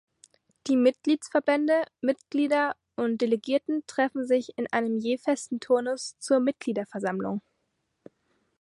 Die 0.65 0.77
Mitgliedsverbände, 0.77 1.83
Mitglieder 2.01 2.75
und 2.95 3.21
Delegierten 3.21 3.83
treffen 3.85 4.25
sich 4.25 4.57
in 4.57 4.65
einem 4.73 4.97
je 4.97 5.19
festen 5.19 5.59
Turnus 5.59 6.17
zur 6.17 6.39
Mitgliederversammlung. 6.39 7.43